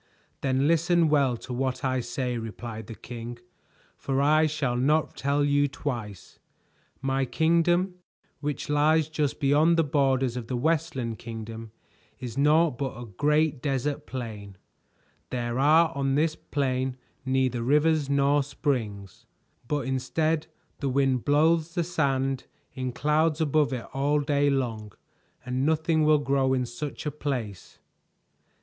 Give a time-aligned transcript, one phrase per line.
[0.41, 3.37] "Then listen well to what I say," replied the king,
[3.95, 6.39] "for I shall not tell you twice.
[7.03, 7.97] My kingdom,
[8.39, 11.71] which lies just beyond the borders of the Westland Kingdom,
[12.19, 14.57] is naught but a great desert plain.
[15.29, 19.27] There are on this plain neither rivers nor springs,
[19.67, 20.47] but instead
[20.79, 24.93] the wind blows the sand in clouds above it all day long,
[25.45, 27.77] and nothing will grow in such a place.